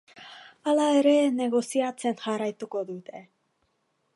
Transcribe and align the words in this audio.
Hala 0.69 0.87
ere, 1.01 1.13
negoziatzen 1.41 2.17
jarraituko 2.25 2.85
dute. 2.89 3.23